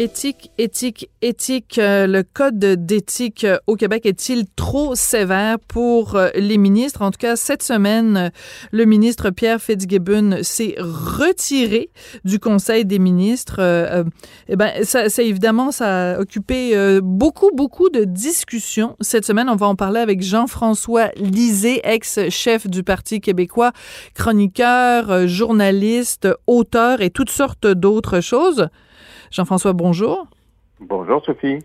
Éthique, 0.00 0.50
éthique, 0.58 1.08
éthique. 1.22 1.78
Euh, 1.78 2.08
le 2.08 2.24
code 2.24 2.58
d'éthique 2.58 3.44
euh, 3.44 3.58
au 3.68 3.76
Québec 3.76 4.06
est-il 4.06 4.44
trop 4.56 4.96
sévère 4.96 5.60
pour 5.60 6.16
euh, 6.16 6.30
les 6.34 6.58
ministres? 6.58 7.02
En 7.02 7.12
tout 7.12 7.18
cas, 7.18 7.36
cette 7.36 7.62
semaine, 7.62 8.32
le 8.72 8.84
ministre 8.86 9.30
Pierre 9.30 9.62
Fitzgibbon 9.62 10.38
s'est 10.42 10.74
retiré 10.80 11.90
du 12.24 12.40
Conseil 12.40 12.84
des 12.84 12.98
ministres. 12.98 13.60
eh 14.48 14.56
ben, 14.56 14.72
ça, 14.82 15.08
ça, 15.08 15.22
évidemment, 15.22 15.70
ça 15.70 16.14
a 16.14 16.18
occupé 16.18 16.76
beaucoup, 17.00 17.50
beaucoup 17.54 17.88
de 17.88 18.02
discussions. 18.02 18.96
Cette 19.00 19.24
semaine, 19.24 19.48
on 19.48 19.54
va 19.54 19.66
en 19.66 19.76
parler 19.76 20.00
avec 20.00 20.22
Jean-François 20.22 21.10
Lisée, 21.16 21.80
ex-chef 21.84 22.66
du 22.66 22.82
Parti 22.82 23.20
québécois, 23.20 23.70
chroniqueur, 24.14 25.28
journaliste, 25.28 26.26
auteur 26.48 27.00
et 27.00 27.10
toutes 27.10 27.30
sortes 27.30 27.68
d'autres 27.68 28.20
choses. 28.20 28.68
Jean-François, 29.34 29.72
bonjour. 29.72 30.28
Bonjour, 30.78 31.20
Sophie. 31.24 31.58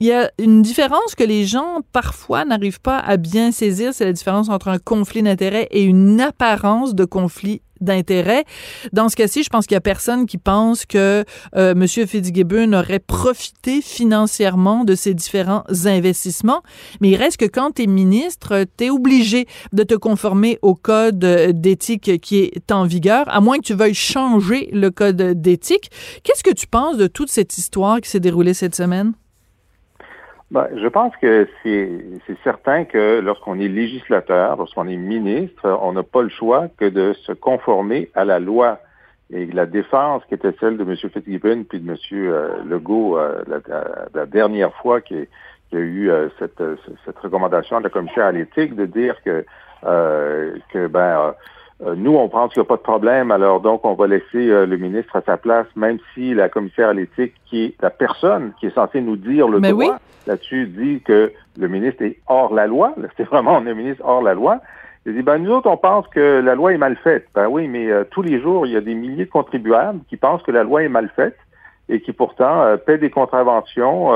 Il 0.00 0.08
y 0.08 0.12
a 0.12 0.30
une 0.38 0.62
différence 0.62 1.14
que 1.16 1.24
les 1.24 1.46
gens 1.46 1.80
parfois 1.92 2.44
n'arrivent 2.44 2.80
pas 2.80 2.98
à 2.98 3.16
bien 3.16 3.52
saisir, 3.52 3.94
c'est 3.94 4.04
la 4.04 4.12
différence 4.12 4.48
entre 4.48 4.68
un 4.68 4.78
conflit 4.78 5.22
d'intérêt 5.22 5.68
et 5.70 5.82
une 5.82 6.20
apparence 6.20 6.94
de 6.94 7.04
conflit 7.04 7.62
d'intérêt. 7.80 8.44
Dans 8.92 9.08
ce 9.08 9.16
cas-ci, 9.16 9.42
je 9.44 9.50
pense 9.50 9.66
qu'il 9.66 9.74
y 9.74 9.78
a 9.78 9.80
personne 9.80 10.26
qui 10.26 10.38
pense 10.38 10.84
que 10.86 11.24
euh, 11.56 11.72
M. 11.72 11.86
Fitzgibbon 11.86 12.72
aurait 12.72 12.98
profité 12.98 13.80
financièrement 13.82 14.84
de 14.84 14.94
ces 14.94 15.14
différents 15.14 15.64
investissements. 15.84 16.62
Mais 17.00 17.10
il 17.10 17.16
reste 17.16 17.36
que 17.36 17.44
quand 17.44 17.72
tu 17.76 17.82
es 17.82 17.86
ministre, 17.86 18.64
tu 18.76 18.86
es 18.86 18.90
obligé 18.90 19.46
de 19.72 19.82
te 19.82 19.94
conformer 19.94 20.58
au 20.62 20.74
code 20.74 21.18
d'éthique 21.18 22.20
qui 22.20 22.38
est 22.38 22.72
en 22.72 22.84
vigueur, 22.84 23.24
à 23.28 23.40
moins 23.40 23.58
que 23.58 23.64
tu 23.64 23.74
veuilles 23.74 23.94
changer 23.94 24.70
le 24.72 24.90
code 24.90 25.16
d'éthique. 25.16 25.90
Qu'est-ce 26.22 26.42
que 26.42 26.54
tu 26.54 26.66
penses 26.66 26.96
de 26.96 27.06
toute 27.06 27.30
cette 27.30 27.58
histoire 27.58 28.00
qui 28.00 28.10
s'est 28.10 28.20
déroulée 28.20 28.54
cette 28.54 28.74
semaine? 28.74 29.14
Ben, 30.50 30.68
je 30.76 30.86
pense 30.86 31.16
que 31.16 31.48
c'est 31.62 32.38
certain 32.44 32.84
que 32.84 33.20
lorsqu'on 33.20 33.58
est 33.58 33.68
législateur, 33.68 34.56
lorsqu'on 34.56 34.86
est 34.88 34.96
ministre, 34.96 35.66
on 35.82 35.92
n'a 35.92 36.02
pas 36.02 36.22
le 36.22 36.28
choix 36.28 36.68
que 36.76 36.84
de 36.84 37.12
se 37.24 37.32
conformer 37.32 38.10
à 38.14 38.24
la 38.24 38.38
loi. 38.38 38.78
Et 39.32 39.46
la 39.46 39.66
défense 39.66 40.22
qui 40.26 40.34
était 40.34 40.54
celle 40.60 40.76
de 40.76 40.84
M. 40.84 40.94
Fitzgibbon 40.96 41.64
puis 41.64 41.80
de 41.80 41.90
M. 41.90 41.96
Euh, 42.12 42.62
Legault 42.64 43.18
euh, 43.18 43.42
la, 44.14 44.26
dernière 44.26 44.72
fois 44.74 45.00
qu'il 45.00 45.26
y 45.72 45.76
a 45.76 45.80
eu 45.80 46.10
euh, 46.10 46.28
cette, 46.38 46.62
cette 47.04 47.18
recommandation 47.18 47.78
de 47.78 47.84
la 47.84 47.90
commissaire 47.90 48.26
à 48.26 48.32
l'éthique 48.32 48.76
de 48.76 48.84
dire 48.84 49.16
que, 49.24 49.44
que 49.82 50.86
ben 50.86 51.00
euh, 51.00 51.32
nous, 51.96 52.16
on 52.16 52.28
pense 52.28 52.52
qu'il 52.52 52.62
n'y 52.62 52.66
a 52.66 52.68
pas 52.68 52.76
de 52.76 52.82
problème, 52.82 53.30
alors 53.30 53.60
donc 53.60 53.84
on 53.84 53.94
va 53.94 54.06
laisser 54.06 54.48
euh, 54.48 54.64
le 54.64 54.76
ministre 54.78 55.16
à 55.16 55.22
sa 55.22 55.36
place, 55.36 55.66
même 55.76 55.98
si 56.14 56.32
la 56.32 56.48
commissaire 56.48 56.88
à 56.88 56.92
l'éthique, 56.94 57.34
qui 57.46 57.64
est 57.64 57.74
la 57.82 57.90
personne 57.90 58.52
qui 58.58 58.66
est 58.66 58.74
censée 58.74 59.00
nous 59.02 59.16
dire 59.16 59.48
le 59.48 59.60
droit, 59.60 59.98
là-dessus 60.26 60.66
dit 60.66 61.02
que 61.02 61.32
le 61.58 61.68
ministre 61.68 62.02
est 62.02 62.16
hors 62.26 62.54
la 62.54 62.66
loi. 62.66 62.94
C'est 63.16 63.24
vraiment 63.24 63.58
un 63.58 63.74
ministre 63.74 64.02
hors 64.04 64.22
la 64.22 64.34
loi. 64.34 64.60
Il 65.06 65.14
dit, 65.14 65.22
ben, 65.22 65.36
nous 65.36 65.50
autres, 65.50 65.68
on 65.68 65.76
pense 65.76 66.08
que 66.08 66.40
la 66.40 66.54
loi 66.54 66.72
est 66.72 66.78
mal 66.78 66.96
faite. 66.96 67.26
Ben 67.34 67.46
oui, 67.48 67.68
mais 67.68 67.90
euh, 67.90 68.04
tous 68.10 68.22
les 68.22 68.40
jours, 68.40 68.66
il 68.66 68.72
y 68.72 68.76
a 68.76 68.80
des 68.80 68.94
milliers 68.94 69.26
de 69.26 69.30
contribuables 69.30 70.00
qui 70.08 70.16
pensent 70.16 70.42
que 70.42 70.52
la 70.52 70.64
loi 70.64 70.82
est 70.82 70.88
mal 70.88 71.10
faite 71.14 71.36
et 71.90 72.00
qui 72.00 72.12
pourtant 72.12 72.64
paient 72.86 72.96
des 72.96 73.10
contraventions, 73.10 74.12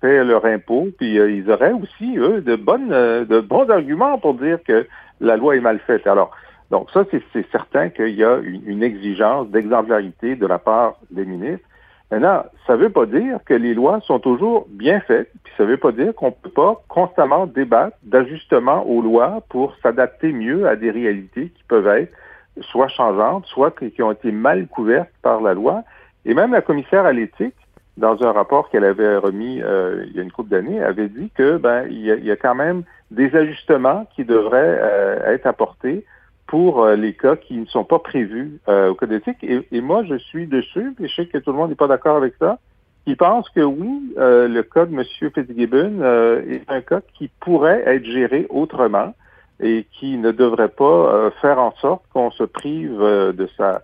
paient 0.00 0.24
leur 0.24 0.46
impôt, 0.46 0.88
puis 0.96 1.16
ils 1.16 1.50
auraient 1.50 1.74
aussi, 1.74 2.16
eux, 2.16 2.40
de 2.40 2.56
bonnes, 2.56 2.88
de 2.88 3.40
bons 3.40 3.68
arguments 3.68 4.16
pour 4.16 4.32
dire 4.32 4.58
que 4.66 4.86
la 5.20 5.36
loi 5.36 5.56
est 5.56 5.60
mal 5.60 5.78
faite. 5.80 6.06
Alors, 6.06 6.30
donc 6.72 6.90
ça, 6.90 7.04
c'est 7.34 7.50
certain 7.52 7.90
qu'il 7.90 8.14
y 8.14 8.24
a 8.24 8.38
une, 8.38 8.82
exigence 8.82 9.46
d'exemplarité 9.48 10.36
de 10.36 10.46
la 10.46 10.58
part 10.58 10.96
des 11.10 11.26
ministres. 11.26 11.68
Maintenant, 12.10 12.44
ça 12.66 12.76
ne 12.76 12.78
veut 12.78 12.88
pas 12.88 13.04
dire 13.04 13.40
que 13.44 13.52
les 13.52 13.74
lois 13.74 14.00
sont 14.00 14.18
toujours 14.18 14.66
bien 14.70 15.00
faites, 15.00 15.30
puis 15.44 15.52
ça 15.58 15.64
ne 15.64 15.68
veut 15.68 15.76
pas 15.76 15.92
dire 15.92 16.14
qu'on 16.14 16.28
ne 16.28 16.30
peut 16.30 16.48
pas 16.48 16.82
constamment 16.88 17.46
débattre 17.46 17.98
d'ajustements 18.04 18.86
aux 18.88 19.02
lois 19.02 19.42
pour 19.50 19.76
s'adapter 19.82 20.32
mieux 20.32 20.66
à 20.66 20.74
des 20.76 20.90
réalités 20.90 21.50
qui 21.50 21.62
peuvent 21.68 21.86
être 21.88 22.14
soit 22.62 22.88
changeantes, 22.88 23.44
soit 23.46 23.78
qui 23.78 24.02
ont 24.02 24.12
été 24.12 24.32
mal 24.32 24.66
couvertes 24.66 25.12
par 25.20 25.42
la 25.42 25.52
loi. 25.52 25.82
Et 26.24 26.32
même 26.32 26.52
la 26.52 26.62
commissaire 26.62 27.04
à 27.04 27.12
l'éthique, 27.12 27.54
dans 27.98 28.22
un 28.22 28.32
rapport 28.32 28.70
qu'elle 28.70 28.84
avait 28.84 29.18
remis 29.18 29.60
euh, 29.62 30.06
il 30.06 30.16
y 30.16 30.20
a 30.20 30.22
une 30.22 30.32
couple 30.32 30.48
d'années, 30.48 30.82
avait 30.82 31.08
dit 31.08 31.30
que 31.34 31.58
ben 31.58 31.84
il 31.90 32.00
y, 32.00 32.30
a, 32.30 32.36
quand 32.36 32.54
même 32.54 32.84
des 33.10 33.36
ajustements 33.36 34.06
qui 34.16 34.24
devraient 34.24 34.78
euh, 34.80 35.34
être 35.34 35.46
apportés 35.46 36.06
pour 36.52 36.84
euh, 36.84 36.96
les 36.96 37.14
cas 37.14 37.34
qui 37.34 37.56
ne 37.56 37.64
sont 37.64 37.82
pas 37.82 37.98
prévus 37.98 38.60
euh, 38.68 38.90
au 38.90 38.94
Code 38.94 39.12
éthique. 39.12 39.38
Et, 39.42 39.80
moi, 39.80 40.04
je 40.04 40.16
suis 40.16 40.46
dessus, 40.46 40.94
et 41.00 41.08
je 41.08 41.14
sais 41.14 41.24
que 41.24 41.38
tout 41.38 41.50
le 41.50 41.56
monde 41.56 41.70
n'est 41.70 41.76
pas 41.76 41.86
d'accord 41.86 42.18
avec 42.18 42.34
ça, 42.38 42.58
qui 43.06 43.16
pense 43.16 43.48
que 43.48 43.62
oui, 43.62 44.14
euh, 44.18 44.48
le 44.48 44.62
cas 44.62 44.84
de 44.84 44.92
M. 44.92 45.02
Fitzgibbon 45.02 46.02
est 46.46 46.60
un 46.68 46.82
cas 46.82 47.00
qui 47.14 47.30
pourrait 47.40 47.82
être 47.86 48.04
géré 48.04 48.46
autrement 48.50 49.14
et 49.60 49.86
qui 49.98 50.18
ne 50.18 50.30
devrait 50.30 50.68
pas 50.68 51.30
faire 51.40 51.58
en 51.58 51.72
sorte 51.80 52.02
qu'on 52.12 52.30
se 52.30 52.44
prive 52.44 52.98
de 53.00 53.48
sa 53.56 53.80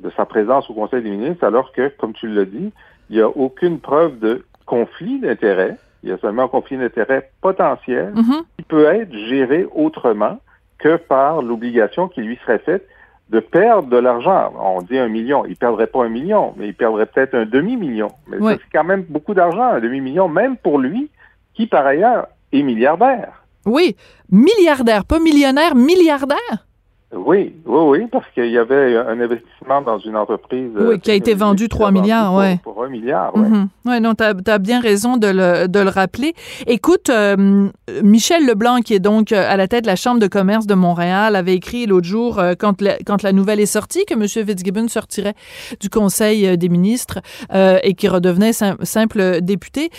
de 0.00 0.08
sa 0.16 0.24
présence 0.24 0.70
au 0.70 0.74
Conseil 0.74 1.02
des 1.02 1.10
ministres, 1.10 1.44
alors 1.44 1.72
que, 1.72 1.88
comme 1.98 2.12
tu 2.12 2.28
l'as 2.28 2.44
dit, 2.44 2.72
il 3.10 3.16
n'y 3.16 3.20
a 3.20 3.28
aucune 3.28 3.80
preuve 3.80 4.20
de 4.20 4.44
conflit 4.64 5.18
d'intérêt. 5.18 5.76
Il 6.04 6.10
y 6.10 6.12
a 6.12 6.18
seulement 6.18 6.44
un 6.44 6.48
conflit 6.48 6.78
d'intérêt 6.78 7.30
potentiel 7.40 8.12
mm-hmm. 8.14 8.42
qui 8.56 8.62
peut 8.62 8.84
être 8.84 9.12
géré 9.12 9.66
autrement 9.74 10.38
que 10.82 10.96
par 10.96 11.42
l'obligation 11.42 12.08
qui 12.08 12.20
lui 12.20 12.38
serait 12.44 12.58
faite 12.58 12.86
de 13.30 13.40
perdre 13.40 13.88
de 13.88 13.96
l'argent. 13.96 14.52
On 14.60 14.82
dit 14.82 14.98
un 14.98 15.08
million. 15.08 15.44
Il 15.46 15.52
ne 15.52 15.54
perdrait 15.54 15.86
pas 15.86 16.04
un 16.04 16.08
million, 16.08 16.52
mais 16.56 16.68
il 16.68 16.74
perdrait 16.74 17.06
peut-être 17.06 17.34
un 17.34 17.46
demi-million. 17.46 18.08
Mais 18.28 18.36
c'est 18.40 18.60
quand 18.72 18.84
même 18.84 19.04
beaucoup 19.08 19.32
d'argent, 19.32 19.62
un 19.62 19.80
demi-million, 19.80 20.28
même 20.28 20.56
pour 20.56 20.78
lui, 20.78 21.10
qui 21.54 21.66
par 21.66 21.86
ailleurs 21.86 22.26
est 22.52 22.62
milliardaire. 22.62 23.44
Oui, 23.64 23.96
milliardaire, 24.30 25.04
pas 25.04 25.18
millionnaire, 25.18 25.74
milliardaire? 25.74 26.66
Oui, 27.14 27.52
oui, 27.66 27.80
oui, 27.84 28.06
parce 28.10 28.24
qu'il 28.32 28.50
y 28.50 28.56
avait 28.56 28.96
un 28.96 29.20
investissement 29.20 29.82
dans 29.82 29.98
une 29.98 30.16
entreprise. 30.16 30.70
Oui, 30.74 30.98
qui 30.98 31.10
a 31.10 31.14
été 31.14 31.34
vendu 31.34 31.68
3 31.68 31.90
milliards, 31.90 32.34
oui. 32.34 32.56
Pour, 32.62 32.82
un 32.82 32.88
milliard, 32.88 33.32
oui. 33.34 33.48
Mm 33.48 33.68
Oui, 33.84 34.00
non, 34.00 34.14
tu 34.14 34.24
as, 34.24 34.58
bien 34.58 34.80
raison 34.80 35.18
de 35.18 35.26
le, 35.26 35.68
de 35.68 35.80
le 35.80 35.90
rappeler. 35.90 36.32
Écoute, 36.66 37.10
euh, 37.10 37.68
Michel 38.02 38.46
Leblanc, 38.46 38.80
qui 38.80 38.94
est 38.94 38.98
donc 38.98 39.32
euh, 39.32 39.44
à 39.46 39.58
la 39.58 39.68
tête 39.68 39.82
de 39.84 39.88
la 39.88 39.96
Chambre 39.96 40.20
de 40.20 40.26
commerce 40.26 40.66
de 40.66 40.74
Montréal, 40.74 41.36
avait 41.36 41.54
écrit 41.54 41.84
l'autre 41.84 42.06
jour, 42.06 42.38
euh, 42.38 42.54
quand, 42.58 42.80
la, 42.80 42.96
quand 43.04 43.22
la 43.22 43.32
nouvelle 43.32 43.60
est 43.60 43.66
sortie, 43.66 44.06
que 44.06 44.14
M. 44.14 44.26
Fitzgibbon 44.26 44.88
sortirait 44.88 45.34
du 45.80 45.90
Conseil 45.90 46.56
des 46.56 46.68
ministres 46.68 47.20
et 47.52 47.94
qui 47.94 48.08
redevenait 48.08 48.52
simple 48.52 49.40
député, 49.42 49.90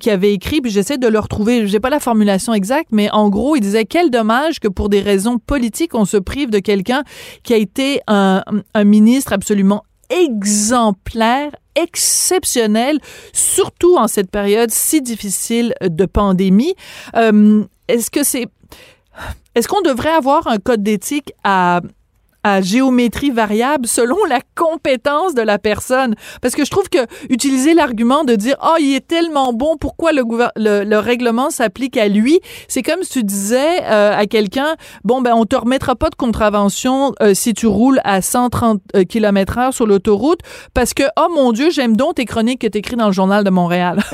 qui 0.00 0.10
avait 0.10 0.32
écrit, 0.32 0.60
puis 0.60 0.70
j'essaie 0.70 0.98
de 0.98 1.08
le 1.08 1.18
retrouver, 1.18 1.66
j'ai 1.66 1.80
pas 1.80 1.90
la 1.90 2.00
formulation 2.00 2.54
exacte, 2.54 2.88
mais 2.90 3.10
en 3.10 3.28
gros, 3.28 3.56
il 3.56 3.60
disait 3.60 3.84
quel 3.84 4.10
dommage 4.10 4.60
que 4.60 4.68
pour 4.68 4.88
des 4.88 5.00
raisons 5.00 5.38
politiques, 5.38 5.94
on 5.94 6.04
se 6.04 6.16
prive 6.16 6.50
de 6.54 6.60
quelqu'un 6.60 7.02
qui 7.42 7.52
a 7.52 7.56
été 7.56 8.00
un, 8.06 8.42
ministre 8.84 9.32
absolument 9.32 9.84
exemplaire, 10.10 11.50
exceptionnel, 11.74 12.98
surtout 13.32 13.96
en 13.96 14.06
cette 14.06 14.30
période 14.30 14.70
si 14.70 15.02
difficile 15.02 15.74
de 15.82 16.06
pandémie. 16.06 16.74
Euh, 17.16 17.64
est-ce 17.88 18.10
que 18.10 18.22
c'est 18.22 18.46
est-ce 19.54 19.68
qu'on 19.68 19.82
devrait 19.82 20.10
avoir 20.10 20.48
un 20.48 20.58
code 20.58 20.82
d'éthique 20.82 21.32
à 21.44 21.80
à 22.44 22.60
géométrie 22.60 23.30
variable 23.30 23.86
selon 23.86 24.22
la 24.28 24.40
compétence 24.54 25.34
de 25.34 25.42
la 25.42 25.58
personne. 25.58 26.14
Parce 26.42 26.54
que 26.54 26.64
je 26.64 26.70
trouve 26.70 26.88
que 26.88 26.98
utiliser 27.30 27.74
l'argument 27.74 28.24
de 28.24 28.36
dire 28.36 28.56
oh 28.62 28.76
il 28.78 28.94
est 28.94 29.06
tellement 29.06 29.52
bon, 29.52 29.76
pourquoi 29.76 30.12
le, 30.12 30.22
le, 30.56 30.98
règlement 30.98 31.50
s'applique 31.50 31.96
à 31.96 32.06
lui, 32.06 32.40
c'est 32.68 32.82
comme 32.82 33.02
si 33.02 33.10
tu 33.10 33.24
disais 33.24 33.82
euh, 33.82 34.16
à 34.16 34.26
quelqu'un 34.26 34.76
bon 35.02 35.22
ben 35.22 35.34
on 35.34 35.46
te 35.46 35.56
remettra 35.56 35.96
pas 35.96 36.10
de 36.10 36.14
contravention 36.14 37.14
euh, 37.22 37.32
si 37.34 37.54
tu 37.54 37.66
roules 37.66 38.00
à 38.04 38.20
130 38.20 38.80
euh, 38.94 39.04
km/h 39.04 39.72
sur 39.72 39.86
l'autoroute 39.86 40.40
parce 40.74 40.92
que 40.94 41.04
oh 41.18 41.28
mon 41.34 41.52
Dieu 41.52 41.70
j'aime 41.70 41.96
donc 41.96 42.16
tes 42.16 42.26
chroniques 42.26 42.60
que 42.60 42.78
écrites 42.78 42.98
dans 42.98 43.06
le 43.06 43.12
journal 43.12 43.42
de 43.44 43.50
Montréal. 43.50 44.00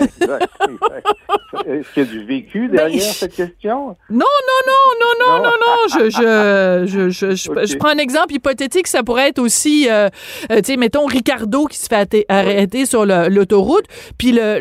Est-ce 1.67 1.93
qu'il 1.93 2.05
y 2.05 2.07
a 2.07 2.09
du 2.09 2.25
vécu 2.25 2.69
ben, 2.69 2.77
derrière 2.77 3.03
cette 3.03 3.35
question? 3.35 3.97
Non 4.09 4.27
non 4.49 4.61
non 4.67 4.85
non 5.01 5.27
non 5.27 5.43
non. 5.43 5.51
non, 5.51 5.77
je 5.89 6.11
je 6.11 7.11
je, 7.11 7.11
je, 7.11 7.35
je 7.35 7.77
prends 7.79 7.89
un 7.89 7.99
exemple 7.99 8.20
hypothétique, 8.31 8.87
ça 8.87 9.03
pourrait 9.03 9.29
être 9.29 9.39
aussi, 9.39 9.89
euh, 9.89 10.09
euh, 10.51 10.57
tu 10.57 10.73
sais, 10.73 10.77
mettons 10.77 11.07
Ricardo 11.07 11.67
qui 11.67 11.79
se 11.79 11.87
fait 11.87 12.27
arrêter 12.29 12.87
sur 12.87 13.07
l'autoroute, 13.07 13.85
puis 14.19 14.33
le, 14.33 14.61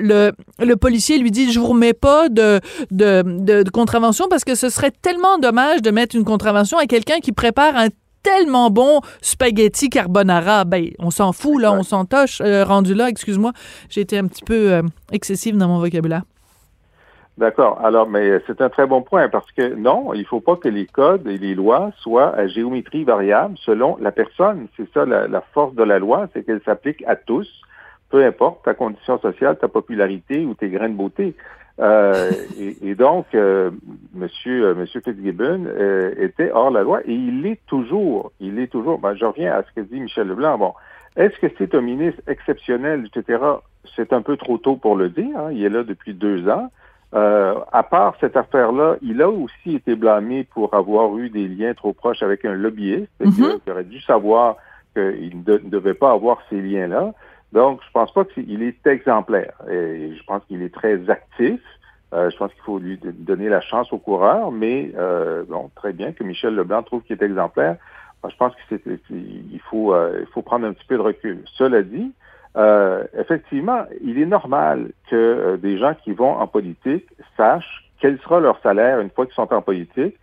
le, 0.59 0.75
policier 0.75 1.17
lui 1.17 1.31
dit, 1.31 1.51
je 1.51 1.59
vous 1.59 1.67
remets 1.67 1.93
pas 1.93 2.29
de, 2.29 2.61
de, 2.91 3.69
contravention 3.71 4.27
parce 4.29 4.43
que 4.43 4.55
ce 4.55 4.69
serait 4.69 4.91
tellement 4.91 5.37
dommage 5.37 5.81
de 5.81 5.91
mettre 5.91 6.15
une 6.15 6.23
contravention 6.23 6.77
à 6.77 6.85
quelqu'un 6.85 7.19
qui 7.19 7.31
prépare 7.31 7.75
un 7.75 7.89
tellement 8.23 8.69
bon 8.69 9.01
spaghetti 9.21 9.89
carbonara. 9.89 10.65
Ben, 10.65 10.89
on 10.99 11.11
s'en 11.11 11.31
fout, 11.31 11.61
là, 11.61 11.73
on 11.73 11.83
s'en 11.83 12.05
toche. 12.05 12.41
Euh, 12.41 12.63
rendu 12.63 12.93
là, 12.93 13.09
excuse-moi, 13.09 13.51
j'ai 13.89 14.01
été 14.01 14.17
un 14.17 14.27
petit 14.27 14.43
peu 14.43 14.81
excessive 15.11 15.57
dans 15.57 15.67
mon 15.67 15.79
vocabulaire. 15.79 16.23
D'accord. 17.39 17.79
Alors, 17.81 18.09
mais 18.09 18.41
c'est 18.47 18.59
un 18.59 18.67
très 18.67 18.85
bon 18.85 19.01
point 19.01 19.29
parce 19.29 19.49
que 19.53 19.73
non, 19.73 20.13
il 20.13 20.19
ne 20.19 20.25
faut 20.25 20.41
pas 20.41 20.57
que 20.57 20.67
les 20.67 20.85
codes 20.85 21.25
et 21.25 21.37
les 21.37 21.55
lois 21.55 21.91
soient 21.99 22.35
à 22.35 22.47
géométrie 22.47 23.05
variable 23.05 23.55
selon 23.59 23.95
la 24.01 24.11
personne. 24.11 24.67
C'est 24.75 24.91
ça 24.93 25.05
la, 25.05 25.41
force 25.53 25.73
de 25.73 25.83
la 25.83 25.99
loi, 25.99 26.27
c'est 26.33 26.43
qu'elle 26.43 26.61
s'applique 26.63 27.01
à 27.07 27.15
tous, 27.15 27.49
peu 28.09 28.25
importe 28.25 28.65
ta 28.65 28.73
condition 28.73 29.19
sociale, 29.19 29.57
ta 29.57 29.69
popularité 29.69 30.43
ou 30.45 30.53
tes 30.53 30.67
grains 30.67 30.89
de 30.89 30.95
beauté. 30.95 31.33
Euh, 31.79 32.29
et, 32.81 32.93
donc, 32.95 33.27
euh, 33.33 33.71
Monsieur, 34.13 34.65
euh, 34.65 34.75
Monsieur 34.75 34.99
Fitzgibbon 34.99 35.63
euh, 35.65 36.13
était 36.17 36.51
hors 36.51 36.71
la 36.71 36.83
loi 36.83 36.99
et 37.05 37.13
il 37.13 37.41
l'est 37.41 37.65
toujours. 37.67 38.33
Il 38.41 38.59
est 38.59 38.67
toujours. 38.67 38.99
Ben, 38.99 39.15
je 39.15 39.23
reviens 39.23 39.53
à 39.53 39.63
ce 39.63 39.71
que 39.73 39.79
dit 39.79 40.01
Michel 40.01 40.27
Leblanc. 40.27 40.57
Bon, 40.57 40.73
est-ce 41.15 41.39
que 41.39 41.47
c'est 41.57 41.73
un 41.73 41.79
ministre 41.79 42.21
exceptionnel, 42.27 43.07
etc. 43.07 43.41
C'est 43.95 44.11
un 44.11 44.21
peu 44.21 44.35
trop 44.35 44.57
tôt 44.57 44.75
pour 44.75 44.97
le 44.97 45.07
dire. 45.07 45.37
Hein. 45.37 45.51
Il 45.53 45.63
est 45.63 45.69
là 45.69 45.83
depuis 45.83 46.13
deux 46.13 46.49
ans. 46.49 46.69
Euh, 47.15 47.55
à 47.71 47.81
part 47.81 48.15
cette 48.21 48.37
affaire-là, 48.37 48.97
il 49.01 49.21
a 49.21 49.29
aussi 49.29 49.75
été 49.75 49.95
blâmé 49.95 50.43
pour 50.43 50.73
avoir 50.75 51.17
eu 51.17 51.29
des 51.29 51.47
liens 51.47 51.73
trop 51.73 51.93
proches 51.93 52.21
avec 52.21 52.45
un 52.45 52.53
lobbyiste. 52.53 53.09
Mm 53.19 53.71
aurait 53.71 53.83
dû 53.83 53.99
savoir 54.01 54.57
qu'il 54.93 55.43
ne 55.45 55.57
devait 55.57 55.95
pas 55.95 56.11
avoir 56.11 56.39
ces 56.49 56.61
liens-là. 56.61 57.13
Donc, 57.51 57.79
je 57.85 57.91
pense 57.91 58.13
pas 58.13 58.25
qu'il 58.25 58.61
est 58.61 58.85
exemplaire. 58.85 59.53
Et 59.71 60.13
je 60.15 60.23
pense 60.25 60.43
qu'il 60.45 60.61
est 60.61 60.73
très 60.73 61.09
actif. 61.09 61.59
Euh, 62.13 62.29
je 62.29 62.37
pense 62.37 62.51
qu'il 62.53 62.63
faut 62.63 62.79
lui 62.79 62.99
donner 63.01 63.49
la 63.49 63.61
chance 63.61 63.91
au 63.93 63.97
coureur, 63.97 64.51
mais 64.51 64.91
euh, 64.97 65.43
bon, 65.47 65.69
très 65.75 65.93
bien 65.93 66.11
que 66.11 66.23
Michel 66.23 66.55
Leblanc 66.55 66.83
trouve 66.83 67.01
qu'il 67.03 67.15
est 67.15 67.23
exemplaire. 67.23 67.77
je 68.27 68.35
pense 68.35 68.53
qu'il 68.67 69.59
faut, 69.69 69.95
il 69.95 70.27
faut 70.31 70.41
prendre 70.41 70.67
un 70.67 70.73
petit 70.73 70.85
peu 70.87 70.97
de 70.97 71.01
recul. 71.01 71.43
Cela 71.57 71.81
dit, 71.81 72.11
euh, 72.57 73.03
effectivement, 73.17 73.85
il 74.03 74.19
est 74.19 74.25
normal 74.25 74.91
que 75.09 75.15
euh, 75.15 75.57
des 75.57 75.77
gens 75.77 75.93
qui 76.03 76.13
vont 76.13 76.31
en 76.31 76.47
politique 76.47 77.07
sachent 77.37 77.85
quel 77.99 78.17
sera 78.19 78.39
leur 78.39 78.59
salaire 78.61 78.99
une 78.99 79.09
fois 79.09 79.25
qu'ils 79.25 79.35
sont 79.35 79.53
en 79.53 79.61
politique. 79.61 80.15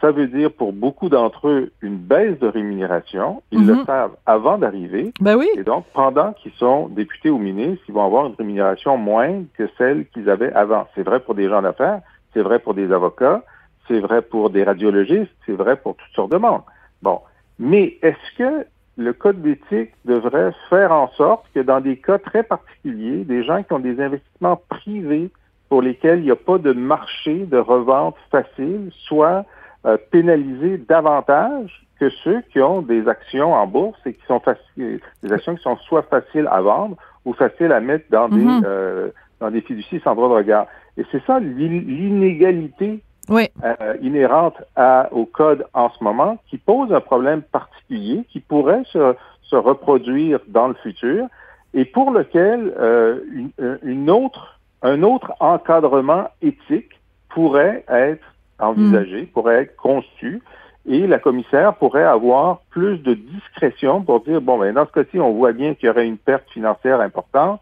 Ça 0.00 0.10
veut 0.10 0.26
dire 0.26 0.50
pour 0.50 0.72
beaucoup 0.72 1.10
d'entre 1.10 1.48
eux 1.48 1.72
une 1.82 1.98
baisse 1.98 2.38
de 2.38 2.48
rémunération. 2.48 3.42
Ils 3.50 3.66
le 3.66 3.74
mhm. 3.74 3.84
savent 3.84 4.16
avant 4.24 4.56
d'arriver. 4.56 5.12
Ben 5.20 5.36
oui. 5.36 5.48
Et 5.56 5.62
donc, 5.62 5.84
pendant 5.92 6.32
qu'ils 6.32 6.52
sont 6.52 6.88
députés 6.88 7.28
ou 7.28 7.38
ministres, 7.38 7.84
ils 7.86 7.94
vont 7.94 8.06
avoir 8.06 8.26
une 8.26 8.34
rémunération 8.34 8.96
moindre 8.96 9.44
que 9.58 9.68
celle 9.76 10.06
qu'ils 10.06 10.30
avaient 10.30 10.52
avant. 10.54 10.88
C'est 10.94 11.02
vrai 11.02 11.20
pour 11.20 11.34
des 11.34 11.48
gens 11.50 11.60
d'affaires, 11.60 12.00
c'est 12.32 12.40
vrai 12.40 12.60
pour 12.60 12.72
des 12.72 12.90
avocats, 12.90 13.42
c'est 13.88 14.00
vrai 14.00 14.22
pour 14.22 14.48
des 14.48 14.64
radiologistes, 14.64 15.30
c'est 15.44 15.52
vrai 15.52 15.76
pour 15.76 15.96
toutes 15.96 16.14
sortes 16.14 16.32
de 16.32 16.38
monde. 16.38 16.62
Bon. 17.02 17.20
Mais 17.58 17.98
est-ce 18.00 18.38
que 18.38 18.66
le 19.00 19.12
code 19.12 19.40
d'éthique 19.40 19.92
devrait 20.04 20.52
faire 20.68 20.92
en 20.92 21.08
sorte 21.12 21.46
que 21.54 21.60
dans 21.60 21.80
des 21.80 21.96
cas 21.96 22.18
très 22.18 22.42
particuliers, 22.42 23.24
des 23.24 23.42
gens 23.42 23.62
qui 23.62 23.72
ont 23.72 23.80
des 23.80 24.00
investissements 24.00 24.60
privés 24.68 25.30
pour 25.68 25.82
lesquels 25.82 26.18
il 26.18 26.24
n'y 26.24 26.30
a 26.30 26.36
pas 26.36 26.58
de 26.58 26.72
marché 26.72 27.46
de 27.46 27.56
revente 27.56 28.16
facile 28.30 28.90
soient 29.06 29.44
euh, 29.86 29.96
pénalisés 30.10 30.78
davantage 30.78 31.86
que 31.98 32.10
ceux 32.24 32.42
qui 32.52 32.60
ont 32.60 32.82
des 32.82 33.08
actions 33.08 33.54
en 33.54 33.66
bourse 33.66 33.98
et 34.04 34.12
qui 34.12 34.24
sont 34.26 34.40
faciles, 34.40 35.00
des 35.22 35.32
actions 35.32 35.54
qui 35.54 35.62
sont 35.62 35.76
soit 35.78 36.02
faciles 36.02 36.48
à 36.50 36.60
vendre 36.60 36.96
ou 37.24 37.32
faciles 37.32 37.72
à 37.72 37.80
mettre 37.80 38.04
dans 38.10 38.28
des 38.28 38.44
mm-hmm. 38.44 38.62
euh, 38.64 39.10
dans 39.40 39.50
des 39.50 39.62
fiducies 39.62 40.00
sans 40.00 40.14
droit 40.14 40.28
de 40.28 40.34
regard. 40.34 40.66
Et 40.98 41.04
c'est 41.10 41.24
ça 41.24 41.40
l'inégalité 41.40 43.02
oui. 43.30 43.48
euh, 43.64 43.96
inhérente 44.02 44.56
à, 44.76 45.08
au 45.12 45.24
code 45.24 45.66
en 45.72 45.90
ce 45.90 46.02
moment 46.04 46.38
qui 46.48 46.58
pose 46.58 46.92
un 46.92 47.00
problème 47.00 47.42
particulier 47.42 48.24
qui 48.30 48.40
pourrait 48.40 48.82
se, 48.92 49.14
se 49.42 49.56
reproduire 49.56 50.40
dans 50.48 50.68
le 50.68 50.74
futur 50.74 51.26
et 51.72 51.84
pour 51.84 52.10
lequel 52.10 52.72
euh, 52.78 53.20
une, 53.32 53.78
une, 53.82 54.10
autre, 54.10 54.58
un 54.82 55.02
autre 55.02 55.32
encadrement 55.40 56.28
éthique 56.42 57.00
pourrait 57.28 57.84
être 57.88 58.24
envisagé, 58.58 59.22
mm. 59.22 59.26
pourrait 59.28 59.62
être 59.62 59.76
conçu 59.76 60.42
et 60.86 61.06
la 61.06 61.18
commissaire 61.18 61.74
pourrait 61.74 62.04
avoir 62.04 62.60
plus 62.70 62.98
de 62.98 63.14
discrétion 63.14 64.02
pour 64.02 64.20
dire, 64.20 64.40
bon, 64.40 64.58
ben, 64.58 64.74
dans 64.74 64.86
ce 64.86 64.92
cas-ci, 64.92 65.20
on 65.20 65.32
voit 65.32 65.52
bien 65.52 65.74
qu'il 65.74 65.86
y 65.86 65.90
aurait 65.90 66.06
une 66.06 66.18
perte 66.18 66.48
financière 66.50 67.00
importante. 67.00 67.60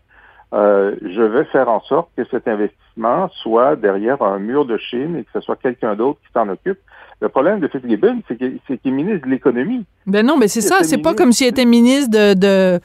Euh, 0.54 0.94
je 1.02 1.20
vais 1.20 1.44
faire 1.46 1.68
en 1.68 1.80
sorte 1.82 2.08
que 2.16 2.24
cet 2.30 2.48
investissement 2.48 3.28
soit 3.42 3.76
derrière 3.76 4.22
un 4.22 4.38
mur 4.38 4.64
de 4.64 4.78
Chine 4.78 5.16
et 5.16 5.24
que 5.24 5.30
ce 5.34 5.40
soit 5.40 5.56
quelqu'un 5.56 5.94
d'autre 5.94 6.18
qui 6.26 6.32
s'en 6.32 6.48
occupe. 6.48 6.78
Le 7.20 7.28
problème 7.28 7.60
de 7.60 7.68
Fitzgibbon, 7.68 8.22
c'est 8.28 8.36
qu'il 8.36 8.58
est 8.68 8.90
ministre 8.90 9.26
de 9.26 9.30
l'économie. 9.30 9.84
Ben 10.06 10.24
non, 10.24 10.36
mais 10.38 10.48
c'est 10.48 10.60
ça. 10.60 10.84
C'est 10.84 10.98
pas 10.98 11.14
comme 11.14 11.32
s'il 11.32 11.48
était 11.48 11.64
ministre 11.64 12.10
de, 12.10 12.34
de 12.34 12.80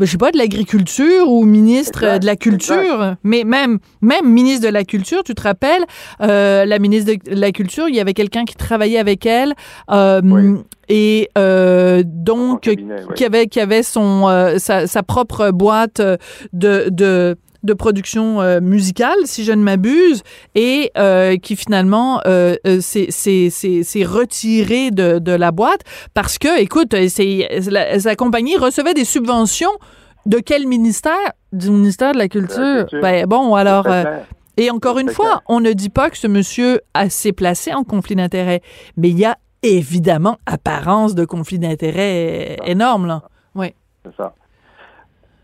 je 0.00 0.10
sais 0.10 0.18
pas, 0.18 0.30
de 0.30 0.38
l'agriculture 0.38 1.30
ou 1.30 1.44
ministre 1.44 2.18
de 2.18 2.26
la 2.26 2.36
culture, 2.36 3.16
mais 3.22 3.44
même 3.44 3.78
même 4.00 4.30
ministre 4.30 4.66
de 4.66 4.72
la 4.72 4.84
culture, 4.84 5.22
tu 5.24 5.34
te 5.34 5.42
rappelles, 5.42 5.84
euh, 6.20 6.64
la 6.64 6.78
ministre 6.78 7.12
de 7.12 7.34
la 7.34 7.52
culture, 7.52 7.88
il 7.88 7.94
y 7.94 8.00
avait 8.00 8.14
quelqu'un 8.14 8.44
qui 8.44 8.54
travaillait 8.56 8.98
avec 8.98 9.26
elle 9.26 9.54
euh, 9.90 10.56
et 10.88 11.28
euh, 11.36 12.02
donc 12.04 12.70
qui 13.14 13.24
avait 13.24 13.46
qui 13.46 13.60
avait 13.60 13.82
son 13.82 14.28
euh, 14.28 14.58
sa, 14.58 14.86
sa, 14.86 15.02
propre 15.02 15.50
boîte 15.50 16.00
de 16.52 16.88
de 16.90 17.36
de 17.62 17.74
production 17.74 18.40
euh, 18.40 18.60
musicale, 18.60 19.16
si 19.24 19.44
je 19.44 19.52
ne 19.52 19.62
m'abuse, 19.62 20.22
et 20.54 20.90
euh, 20.96 21.36
qui 21.36 21.56
finalement 21.56 22.20
euh, 22.26 22.56
s'est 22.80 24.04
retiré 24.04 24.90
de, 24.90 25.18
de, 25.18 25.32
la 25.32 25.50
boîte 25.50 25.80
parce 26.14 26.38
que, 26.38 26.60
écoute, 26.60 26.94
la, 26.94 28.00
sa 28.00 28.16
compagnie 28.16 28.56
recevait 28.56 28.94
des 28.94 29.04
subventions 29.04 29.70
de 30.24 30.38
quel 30.38 30.66
ministère? 30.66 31.32
Du 31.52 31.70
ministère 31.70 32.12
de 32.12 32.18
la 32.18 32.28
Culture. 32.28 32.86
Ben, 33.00 33.26
bon, 33.26 33.54
alors... 33.54 33.86
et 34.56 34.70
encore 34.70 34.98
une 34.98 35.10
fois, 35.10 35.42
on 35.46 35.60
ne 35.60 35.72
dit 35.72 35.90
pas 35.90 36.10
que 36.10 36.18
ce 36.18 36.26
monsieur 36.26 36.80
a 36.94 37.08
s'est 37.08 37.32
placé 37.32 37.72
en 37.72 37.84
conflit 37.84 38.16
d'intérêt, 38.16 38.62
mais 38.96 39.10
il 39.10 39.18
y 39.18 39.24
a 39.24 39.36
évidemment 39.62 40.38
apparence 40.46 41.14
de 41.14 41.24
conflit 41.24 41.58
d'intérêt 41.58 42.56
énorme, 42.64 43.06
là. 43.06 43.22
Oui. 43.54 43.74
C'est 44.04 44.16
ça. 44.16 44.34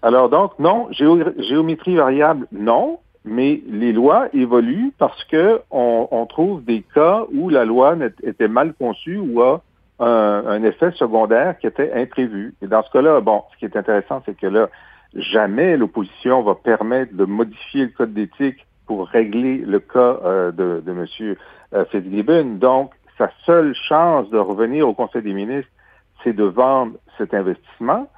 Alors 0.02 0.28
donc, 0.28 0.58
non, 0.58 0.88
géométrie 0.90 1.96
variable, 1.96 2.46
non, 2.50 2.98
mais 3.24 3.62
les 3.68 3.92
lois 3.92 4.26
évoluent 4.32 4.92
parce 4.98 5.22
que 5.24 5.60
on, 5.70 6.26
trouve 6.28 6.64
des 6.64 6.82
cas 6.94 7.24
où 7.32 7.48
la 7.48 7.64
loi 7.64 7.96
était 8.22 8.48
mal 8.48 8.74
conçue 8.74 9.18
ou 9.18 9.42
a 9.42 9.62
un, 10.00 10.62
effet 10.64 10.90
secondaire 10.92 11.56
qui 11.58 11.66
était 11.66 11.92
imprévu. 11.92 12.54
Et 12.62 12.66
dans 12.66 12.82
ce 12.82 12.90
cas-là, 12.90 13.20
bon, 13.20 13.42
ce 13.52 13.58
qui 13.58 13.64
est 13.66 13.76
intéressant, 13.76 14.22
c'est 14.26 14.36
que 14.36 14.46
là, 14.46 14.68
jamais 15.14 15.76
l'opposition 15.76 16.42
va 16.42 16.54
permettre 16.56 17.14
de 17.14 17.24
modifier 17.24 17.84
le 17.84 17.90
code 17.90 18.12
d'éthique 18.12 18.66
pour 18.86 19.06
régler 19.06 19.58
le 19.58 19.78
cas 19.78 20.18
euh, 20.24 20.50
de, 20.50 20.82
de 20.84 20.92
M. 20.92 21.36
Euh. 21.74 22.42
Donc, 22.58 22.92
sa 23.18 23.30
seule 23.46 23.74
chance 23.74 24.28
de 24.30 24.38
revenir 24.38 24.88
au 24.88 24.94
Conseil 24.94 25.22
des 25.22 25.32
ministres, 25.32 25.70
c'est 26.24 26.32
de 26.32 26.44
vendre 26.44 26.94
cet 27.18 27.34
investissement. 27.34 28.08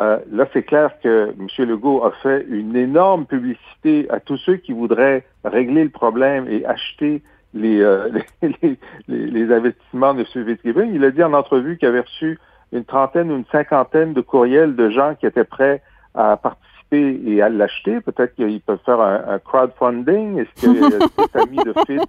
Euh, 0.00 0.18
là, 0.32 0.46
c'est 0.52 0.64
clair 0.64 0.90
que 1.02 1.32
M. 1.38 1.68
Legault 1.68 2.04
a 2.04 2.10
fait 2.22 2.44
une 2.48 2.74
énorme 2.74 3.26
publicité 3.26 4.06
à 4.10 4.18
tous 4.18 4.38
ceux 4.38 4.56
qui 4.56 4.72
voudraient 4.72 5.24
régler 5.44 5.84
le 5.84 5.90
problème 5.90 6.46
et 6.48 6.64
acheter 6.66 7.22
les, 7.54 7.80
euh, 7.80 8.08
les, 8.42 8.76
les, 9.08 9.52
investissements 9.52 10.14
de 10.14 10.20
M. 10.20 10.46
Fitzgibbon. 10.46 10.90
Il 10.92 11.04
a 11.04 11.10
dit 11.12 11.22
en 11.22 11.32
entrevue 11.32 11.78
qu'il 11.78 11.88
avait 11.88 12.00
reçu 12.00 12.40
une 12.72 12.84
trentaine 12.84 13.30
ou 13.30 13.36
une 13.36 13.44
cinquantaine 13.52 14.14
de 14.14 14.20
courriels 14.20 14.74
de 14.74 14.90
gens 14.90 15.14
qui 15.14 15.26
étaient 15.26 15.44
prêts 15.44 15.80
à 16.14 16.36
participer 16.36 17.20
et 17.26 17.40
à 17.40 17.48
l'acheter. 17.48 18.00
Peut-être 18.00 18.34
qu'ils 18.34 18.60
peuvent 18.60 18.80
faire 18.84 19.00
un, 19.00 19.38
crowdfunding. 19.38 20.40
Est-ce 20.40 20.60
qu'il 20.60 20.80
y 20.80 20.84
a 20.84 20.88
des 20.88 21.40
amis 21.40 21.58
de 21.64 21.74
Fitz 21.86 22.04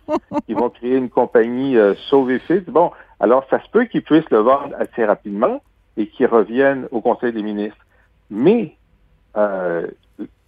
qui 0.48 0.54
vont 0.54 0.72
créer 0.72 0.96
une 0.96 1.10
compagnie 1.10 1.78
euh, 1.78 1.94
Sauver 2.10 2.40
Fitz? 2.40 2.66
Bon, 2.68 2.92
alors 3.20 3.46
ça 3.52 3.62
se 3.64 3.70
peut 3.70 3.86
qu'ils 3.86 4.04
puissent 4.04 4.30
le 4.32 4.40
vendre 4.40 4.76
assez 4.80 5.06
rapidement 5.06 5.62
et 5.98 6.08
qui 6.08 6.26
reviennent 6.26 6.88
au 6.92 7.02
Conseil 7.02 7.34
des 7.34 7.44
ministres. 7.44 7.86
Mais 8.30 8.76
euh, 9.38 9.88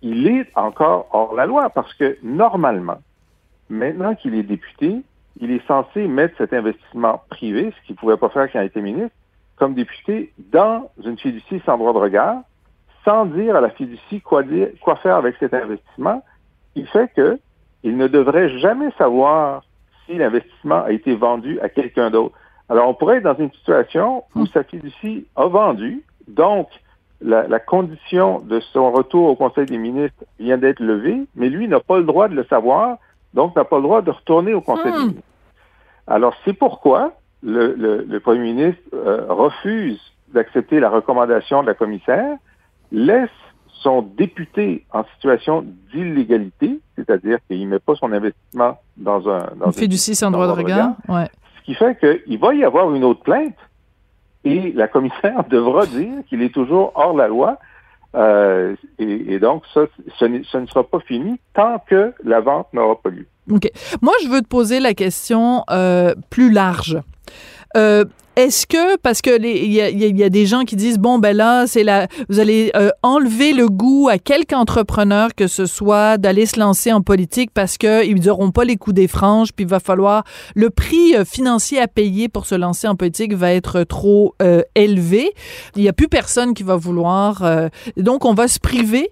il 0.01 0.27
est 0.27 0.47
encore 0.55 1.07
hors 1.11 1.33
la 1.35 1.45
loi 1.45 1.69
parce 1.69 1.93
que 1.93 2.17
normalement, 2.23 2.99
maintenant 3.69 4.15
qu'il 4.15 4.35
est 4.35 4.43
député, 4.43 5.01
il 5.39 5.51
est 5.51 5.65
censé 5.67 6.07
mettre 6.07 6.37
cet 6.37 6.53
investissement 6.53 7.21
privé, 7.29 7.73
ce 7.75 7.85
qu'il 7.85 7.95
ne 7.95 7.99
pouvait 7.99 8.17
pas 8.17 8.29
faire 8.29 8.51
quand 8.51 8.61
il 8.61 8.65
était 8.65 8.81
ministre, 8.81 9.15
comme 9.55 9.73
député 9.73 10.31
dans 10.37 10.89
une 11.03 11.17
fiducie 11.17 11.61
sans 11.65 11.77
droit 11.77 11.93
de 11.93 11.97
regard, 11.97 12.41
sans 13.03 13.25
dire 13.25 13.55
à 13.55 13.61
la 13.61 13.69
fiducie 13.69 14.21
quoi, 14.21 14.43
dire, 14.43 14.69
quoi 14.81 14.95
faire 14.97 15.15
avec 15.15 15.35
cet 15.39 15.53
investissement, 15.53 16.23
il 16.75 16.87
fait 16.87 17.11
que 17.15 17.39
il 17.83 17.97
ne 17.97 18.07
devrait 18.07 18.57
jamais 18.59 18.91
savoir 18.97 19.63
si 20.05 20.17
l'investissement 20.17 20.83
a 20.83 20.91
été 20.91 21.15
vendu 21.15 21.59
à 21.61 21.69
quelqu'un 21.69 22.09
d'autre. 22.09 22.35
Alors, 22.69 22.89
on 22.89 22.93
pourrait 22.93 23.17
être 23.17 23.23
dans 23.23 23.37
une 23.37 23.51
situation 23.51 24.23
où 24.35 24.41
hmm. 24.41 24.47
sa 24.47 24.63
fiducie 24.63 25.25
a 25.35 25.47
vendu, 25.47 26.03
donc 26.27 26.67
la, 27.21 27.59
condition 27.59 28.39
de 28.39 28.59
son 28.59 28.91
retour 28.91 29.29
au 29.29 29.35
Conseil 29.35 29.65
des 29.65 29.77
ministres 29.77 30.23
vient 30.39 30.57
d'être 30.57 30.79
levée, 30.79 31.23
mais 31.35 31.49
lui 31.49 31.67
n'a 31.67 31.79
pas 31.79 31.97
le 31.97 32.03
droit 32.03 32.27
de 32.27 32.35
le 32.35 32.43
savoir, 32.45 32.97
donc 33.33 33.55
n'a 33.55 33.63
pas 33.63 33.77
le 33.77 33.83
droit 33.83 34.01
de 34.01 34.11
retourner 34.11 34.53
au 34.53 34.61
Conseil 34.61 34.91
des 34.91 34.97
hmm. 34.97 35.01
ministres. 35.01 35.23
Alors, 36.07 36.33
c'est 36.45 36.53
pourquoi 36.53 37.13
le, 37.43 38.19
Premier 38.19 38.53
ministre 38.53 38.81
euh, 38.93 39.25
refuse 39.29 39.99
d'accepter 40.33 40.79
la 40.79 40.89
recommandation 40.89 41.61
de 41.61 41.67
la 41.67 41.73
commissaire, 41.73 42.37
laisse 42.91 43.29
son 43.81 44.01
député 44.01 44.85
en 44.91 45.03
situation 45.15 45.63
d'illégalité, 45.93 46.79
c'est-à-dire 46.95 47.37
qu'il 47.47 47.63
ne 47.63 47.71
met 47.71 47.79
pas 47.79 47.95
son 47.95 48.11
investissement 48.11 48.77
dans 48.97 49.29
un... 49.29 49.49
Dans 49.55 49.67
une 49.67 49.73
fiducie 49.73 50.15
sans 50.15 50.31
droit 50.31 50.47
de 50.47 50.51
regard, 50.51 50.95
ouais. 51.07 51.29
Qui 51.67 51.75
fait 51.75 51.99
qu'il 51.99 52.39
va 52.39 52.53
y 52.55 52.63
avoir 52.63 52.95
une 52.95 53.03
autre 53.03 53.21
plainte 53.21 53.57
et 54.45 54.71
la 54.71 54.87
commissaire 54.87 55.43
devra 55.49 55.85
dire 55.85 56.13
qu'il 56.29 56.41
est 56.41 56.53
toujours 56.53 56.93
hors 56.95 57.13
la 57.13 57.27
loi. 57.27 57.59
Euh, 58.15 58.75
et, 58.99 59.37
donc, 59.37 59.63
ça, 59.73 59.81
ce, 60.17 60.25
ne 60.25 60.65
sera 60.65 60.83
pas 60.85 61.01
fini 61.01 61.39
tant 61.53 61.83
que 61.87 62.13
la 62.23 62.39
vente 62.39 62.67
n'aura 62.71 62.95
pas 62.95 63.09
lieu. 63.09 63.27
OK. 63.51 63.69
Moi, 64.01 64.13
je 64.23 64.29
veux 64.29 64.41
te 64.41 64.47
poser 64.47 64.79
la 64.79 64.93
question 64.93 65.65
euh, 65.69 66.15
plus 66.29 66.51
large. 66.51 66.97
Euh, 67.75 68.05
est-ce 68.37 68.67
que 68.67 68.97
parce 68.97 69.23
que 69.23 69.41
il 69.41 69.73
y 69.73 70.23
a, 70.23 70.29
des 70.29 70.45
gens 70.45 70.63
qui 70.63 70.75
disent 70.75 70.99
bon 70.99 71.17
ben 71.17 71.35
là 71.35 71.65
c'est 71.65 71.83
la 71.83 72.07
vous 72.29 72.39
allez 72.39 72.71
euh, 72.75 72.91
enlever 73.01 73.51
le 73.51 73.67
goût 73.67 74.09
à 74.09 74.19
quelque 74.19 74.53
entrepreneur 74.53 75.33
que 75.33 75.47
ce 75.47 75.65
soit 75.65 76.19
d'aller 76.19 76.45
se 76.45 76.59
lancer 76.59 76.93
en 76.93 77.01
politique 77.01 77.49
parce 77.51 77.79
que 77.79 78.05
ils 78.05 78.21
n'auront 78.21 78.51
pas 78.51 78.63
les 78.63 78.77
coups 78.77 78.93
des 78.93 79.07
franges 79.07 79.53
puis 79.53 79.65
il 79.65 79.67
va 79.67 79.79
falloir 79.79 80.23
le 80.53 80.69
prix 80.69 81.15
euh, 81.15 81.25
financier 81.25 81.81
à 81.81 81.87
payer 81.87 82.29
pour 82.29 82.45
se 82.45 82.53
lancer 82.53 82.87
en 82.87 82.95
politique 82.95 83.33
va 83.33 83.53
être 83.53 83.83
trop 83.83 84.35
euh, 84.43 84.61
élevé. 84.75 85.31
Il 85.75 85.81
y 85.81 85.89
a 85.89 85.93
plus 85.93 86.07
personne 86.07 86.53
qui 86.53 86.61
va 86.61 86.75
vouloir 86.75 87.43
donc 87.97 88.23
on 88.23 88.35
va 88.35 88.47
se 88.47 88.59
priver 88.59 89.09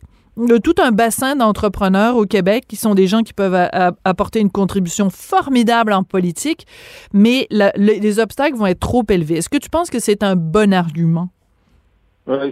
tout 0.63 0.75
un 0.81 0.91
bassin 0.91 1.35
d'entrepreneurs 1.35 2.17
au 2.17 2.25
Québec 2.25 2.65
qui 2.67 2.75
sont 2.75 2.95
des 2.95 3.07
gens 3.07 3.21
qui 3.21 3.33
peuvent 3.33 3.69
apporter 4.03 4.39
une 4.39 4.51
contribution 4.51 5.09
formidable 5.09 5.93
en 5.93 6.03
politique, 6.03 6.65
mais 7.13 7.47
les 7.51 8.19
obstacles 8.19 8.55
vont 8.55 8.67
être 8.67 8.79
trop 8.79 9.03
élevés. 9.09 9.37
Est-ce 9.37 9.49
que 9.49 9.57
tu 9.57 9.69
penses 9.69 9.89
que 9.89 9.99
c'est 9.99 10.23
un 10.23 10.35
bon 10.35 10.73
argument? 10.73 11.29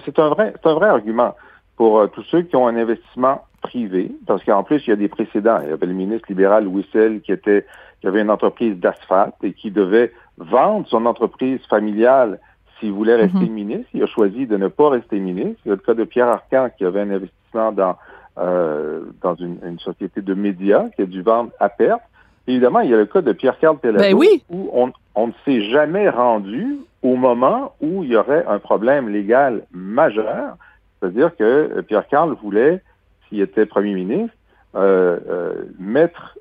c'est 0.05 0.19
un 0.19 0.29
vrai, 0.29 0.53
argument 0.63 1.35
pour 1.75 1.99
euh, 1.99 2.07
tous 2.07 2.23
ceux 2.23 2.43
qui 2.43 2.55
ont 2.55 2.67
un 2.67 2.75
investissement 2.75 3.45
privé, 3.61 4.11
parce 4.27 4.43
qu'en 4.43 4.63
plus, 4.63 4.85
il 4.85 4.91
y 4.91 4.93
a 4.93 4.97
des 4.97 5.07
précédents. 5.07 5.59
Il 5.63 5.69
y 5.69 5.71
avait 5.71 5.87
le 5.87 5.93
ministre 5.93 6.25
libéral 6.29 6.67
Wissel 6.67 7.21
qui 7.21 7.31
avait 7.31 8.21
une 8.21 8.29
entreprise 8.29 8.77
d'asphalte 8.77 9.35
et 9.41 9.53
qui 9.53 9.71
devait 9.71 10.11
vendre 10.37 10.87
son 10.87 11.05
entreprise 11.05 11.59
familiale 11.69 12.39
s'il 12.83 12.91
voulait 12.91 13.15
rester 13.15 13.39
mhm. 13.39 13.53
ministre. 13.53 13.87
Il 13.93 14.03
a 14.03 14.07
choisi 14.07 14.45
de 14.45 14.57
ne 14.57 14.67
pas 14.67 14.89
rester 14.89 15.19
ministre. 15.19 15.61
Il 15.65 15.69
y 15.69 15.71
a 15.71 15.75
le 15.75 15.81
cas 15.81 15.93
de 15.93 16.03
Pierre 16.03 16.27
Arcan 16.27 16.69
qui 16.77 16.83
avait 16.83 17.01
un 17.01 17.11
investissement 17.11 17.71
dans, 17.71 17.95
euh, 18.37 19.05
dans 19.21 19.35
une, 19.35 19.79
société 19.79 20.21
de 20.21 20.33
médias 20.33 20.89
qui 20.95 21.03
a 21.03 21.05
dû 21.05 21.21
vendre 21.21 21.51
à 21.59 21.69
perte. 21.69 22.01
Évidemment, 22.45 22.81
il 22.81 22.89
y 22.89 22.93
a 22.93 22.97
le 22.97 23.05
cas 23.05 23.21
de 23.21 23.31
Pierre-Carl 23.31 23.77
ben 23.81 24.15
où 24.49 24.69
on, 24.73 24.91
on, 25.15 25.27
ne 25.27 25.31
s'est 25.45 25.61
jamais 25.69 26.09
rendu 26.09 26.77
au 27.01 27.15
moment 27.15 27.73
où 27.79 28.03
il 28.03 28.11
y 28.11 28.17
aurait 28.17 28.45
un 28.47 28.59
problème 28.59 29.07
légal 29.07 29.63
majeur. 29.71 30.57
C'est-à-dire 30.99 31.33
que 31.37 31.79
Pierre-Carl 31.87 32.35
voulait, 32.43 32.81
s'il 33.29 33.39
était 33.39 33.65
premier 33.65 33.93
ministre, 33.93 34.35
euh, 34.75 35.19
euh, 35.29 35.53
mettre 35.79 36.37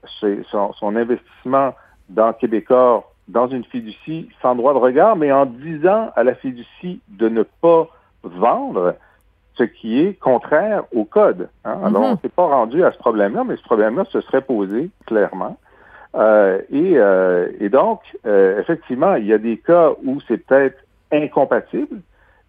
son, 0.51 0.73
son, 0.73 0.97
investissement 0.97 1.75
dans 2.09 2.33
Québécois 2.33 3.12
dans 3.29 3.49
une 3.49 3.65
fiducie 3.65 4.29
sans 4.41 4.55
droit 4.55 4.75
de 4.75 4.79
regard, 4.79 5.17
mais 5.17 5.33
en 5.33 5.47
disant 5.47 6.11
à 6.17 6.25
la 6.25 6.35
fiducie 6.35 7.01
de 7.09 7.29
ne 7.29 7.43
pas 7.43 7.89
vendre, 8.23 8.95
ce 9.55 9.65
qui 9.65 10.01
est 10.01 10.15
contraire 10.15 10.85
au 10.95 11.05
code. 11.05 11.49
Hein. 11.65 11.79
Alors, 11.85 12.03
on 12.03 12.17
s'est 12.17 12.29
pas 12.29 12.47
rendu 12.47 12.85
à 12.85 12.93
ce 12.93 12.99
problème-là, 12.99 13.45
mais 13.45 13.57
ce 13.57 13.63
problème-là 13.63 14.05
se 14.07 14.21
serait 14.23 14.41
posé 14.41 14.91
clairement. 15.07 15.57
Euh, 16.15 16.61
et, 16.71 16.95
euh, 16.97 17.49
et, 17.61 17.69
donc, 17.69 18.01
euh, 18.27 18.61
effectivement, 18.61 19.15
il 19.15 19.27
y 19.27 19.33
a 19.33 19.39
des 19.39 19.57
cas 19.59 19.93
où 20.05 20.21
c'est 20.29 20.39
peut-être 20.39 20.79
incompatible. 21.11 22.01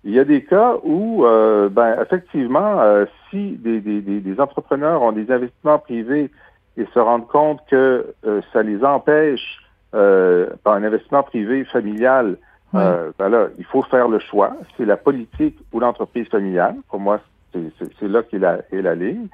Il 0.06 0.12
y 0.12 0.20
a 0.20 0.26
des 0.26 0.44
cas 0.44 0.76
où, 0.84 1.24
ben, 1.72 1.96
effectivement, 2.02 2.82
si 3.30 3.52
des, 3.52 3.80
des, 3.80 4.02
des, 4.02 4.40
entrepreneurs 4.42 5.02
ont 5.02 5.14
des 5.14 5.32
investissements 5.32 5.80
privés 5.80 6.30
et 6.76 6.86
se 6.94 7.00
rendent 7.00 7.28
compte 7.30 7.62
que 7.72 8.14
ça 8.52 8.64
les 8.64 8.84
empêche, 8.84 9.63
par 9.94 10.74
un 10.74 10.84
investissement 10.84 11.24
privé 11.24 11.64
familial, 11.66 12.38
euh, 12.76 13.12
ben 13.20 13.30
là, 13.30 13.48
il 13.58 13.66
faut 13.66 13.84
faire 13.84 14.08
le 14.08 14.20
choix. 14.20 14.54
C'est 14.78 14.86
la 14.86 14.98
politique 14.98 15.58
ou 15.72 15.80
l'entreprise 15.80 16.28
familiale. 16.28 16.76
Pour 16.90 17.00
moi, 17.00 17.20
c'est 17.54 18.08
là 18.08 18.24
qu'est 18.24 18.40
la, 18.40 18.60
est 18.72 18.82
la 18.82 18.96
ligne. 18.96 19.28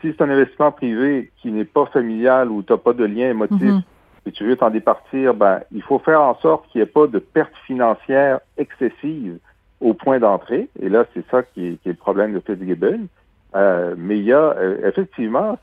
Si 0.00 0.12
c'est 0.12 0.22
un 0.22 0.30
investissement 0.30 0.72
privé 0.72 1.30
qui 1.40 1.50
n'est 1.52 1.64
pas 1.64 1.86
familial 1.86 2.50
ou 2.50 2.62
tu 2.62 2.72
n'as 2.72 2.78
pas 2.78 2.92
de 2.92 3.04
lien 3.04 3.30
émotif 3.30 3.62
mhm. 3.62 3.82
et 4.26 4.32
tu 4.32 4.44
veux 4.46 4.56
t'en 4.56 4.70
départir, 4.70 5.34
ben, 5.34 5.60
il 5.72 5.82
faut 5.82 5.98
faire 5.98 6.22
en 6.22 6.36
sorte 6.36 6.68
qu'il 6.68 6.80
n'y 6.80 6.84
ait 6.84 6.90
pas 6.90 7.06
de 7.06 7.18
perte 7.18 7.54
financière 7.66 8.40
excessive 8.56 9.38
au 9.80 9.92
point 9.92 10.18
d'entrée. 10.18 10.68
Et 10.80 10.88
là, 10.88 11.04
c'est 11.12 11.28
ça 11.30 11.42
qui 11.42 11.66
est, 11.66 11.82
qui 11.82 11.88
est, 11.90 11.92
le 11.92 11.98
problème 11.98 12.32
de 12.32 12.40
Fitzgibbon. 12.40 13.08
Euh, 13.54 13.94
mais 13.96 14.18
il 14.18 14.24
y 14.24 14.32
a 14.32 14.54
euh, 14.56 14.88
effectivement, 14.88 15.58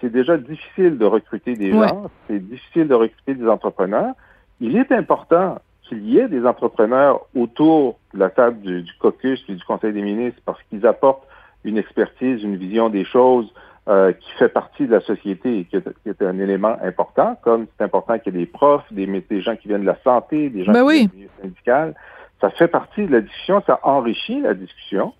c'est 0.00 0.12
déjà 0.12 0.36
difficile 0.36 0.98
de 0.98 1.04
recruter 1.04 1.54
des 1.54 1.72
gens, 1.72 2.10
c'est 2.28 2.38
difficile 2.38 2.88
de 2.88 2.94
recruter 2.94 3.34
des 3.34 3.48
entrepreneurs. 3.48 4.14
Il 4.60 4.76
est 4.76 4.92
important 4.92 5.60
qu'il 5.88 6.08
y 6.08 6.18
ait 6.18 6.28
des 6.28 6.46
entrepreneurs 6.46 7.26
autour 7.34 7.98
de 8.14 8.20
la 8.20 8.30
table 8.30 8.60
du, 8.60 8.92
caucus 9.00 9.42
et 9.48 9.54
du 9.54 9.64
Conseil 9.64 9.92
des 9.92 10.02
ministres 10.02 10.40
parce 10.44 10.62
qu'ils 10.64 10.86
apportent 10.86 11.26
une 11.64 11.78
expertise, 11.78 12.42
une 12.42 12.56
vision 12.56 12.88
des 12.88 13.04
choses 13.04 13.52
euh, 13.88 14.12
qui 14.12 14.30
fait 14.38 14.48
partie 14.48 14.86
de 14.86 14.92
la 14.92 15.00
société 15.00 15.58
et 15.58 15.64
qui 15.64 15.76
est, 15.76 16.22
un 16.22 16.38
élément 16.38 16.76
important, 16.82 17.36
comme 17.42 17.66
c'est 17.76 17.84
important 17.84 18.18
qu'il 18.18 18.34
y 18.34 18.36
ait 18.36 18.40
des 18.40 18.46
profs, 18.46 18.84
des, 18.92 19.06
des, 19.06 19.40
gens 19.40 19.56
qui 19.56 19.68
viennent 19.68 19.82
de 19.82 19.86
la 19.86 19.98
santé, 20.04 20.50
des 20.50 20.64
gens 20.64 20.72
ben 20.72 20.86
qui 20.86 21.08
viennent 21.08 21.08
du 21.08 21.28
syndical. 21.40 21.94
Ça 22.40 22.50
fait 22.50 22.68
partie 22.68 23.06
de 23.06 23.12
la 23.12 23.20
discussion, 23.20 23.62
ça 23.66 23.80
enrichit 23.82 24.40
la 24.40 24.54
discussion. 24.54 25.12